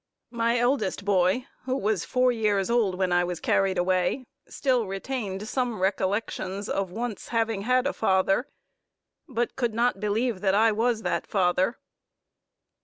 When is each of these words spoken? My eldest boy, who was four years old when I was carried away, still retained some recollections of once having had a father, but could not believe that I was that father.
My 0.31 0.57
eldest 0.57 1.05
boy, 1.05 1.45
who 1.65 1.77
was 1.77 2.05
four 2.05 2.31
years 2.31 2.71
old 2.71 2.95
when 2.95 3.11
I 3.11 3.23
was 3.23 3.39
carried 3.39 3.77
away, 3.77 4.25
still 4.49 4.87
retained 4.87 5.47
some 5.47 5.79
recollections 5.79 6.67
of 6.67 6.89
once 6.89 7.27
having 7.27 7.61
had 7.61 7.85
a 7.85 7.93
father, 7.93 8.47
but 9.29 9.55
could 9.55 9.75
not 9.75 9.99
believe 9.99 10.41
that 10.41 10.55
I 10.55 10.71
was 10.71 11.03
that 11.03 11.27
father. 11.27 11.77